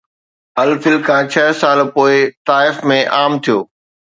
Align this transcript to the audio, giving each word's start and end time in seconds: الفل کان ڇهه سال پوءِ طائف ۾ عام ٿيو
الفل 0.61 0.95
کان 1.09 1.21
ڇهه 1.35 1.49
سال 1.61 1.79
پوءِ 1.93 2.15
طائف 2.51 2.77
۾ 2.93 2.99
عام 3.19 3.33
ٿيو 3.43 3.59